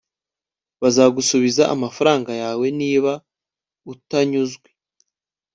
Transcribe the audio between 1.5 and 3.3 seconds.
amafaranga yawe niba